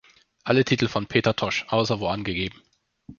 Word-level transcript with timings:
Alle 0.45 0.65
Titel 0.65 0.87
von 0.87 1.05
Peter 1.05 1.35
Tosh, 1.35 1.63
außer 1.67 1.99
wo 1.99 2.07
angegeben. 2.07 2.59